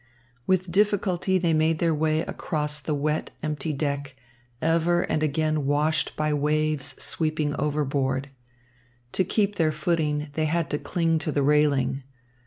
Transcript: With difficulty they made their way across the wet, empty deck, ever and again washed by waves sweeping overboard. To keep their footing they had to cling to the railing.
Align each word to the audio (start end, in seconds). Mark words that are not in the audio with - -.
With 0.47 0.71
difficulty 0.71 1.37
they 1.37 1.53
made 1.53 1.77
their 1.77 1.93
way 1.93 2.21
across 2.21 2.79
the 2.79 2.95
wet, 2.95 3.29
empty 3.43 3.71
deck, 3.71 4.15
ever 4.59 5.03
and 5.03 5.21
again 5.21 5.67
washed 5.67 6.15
by 6.15 6.33
waves 6.33 6.99
sweeping 6.99 7.53
overboard. 7.57 8.31
To 9.11 9.23
keep 9.23 9.57
their 9.57 9.71
footing 9.71 10.29
they 10.33 10.45
had 10.45 10.71
to 10.71 10.79
cling 10.79 11.19
to 11.19 11.31
the 11.31 11.43
railing. 11.43 12.01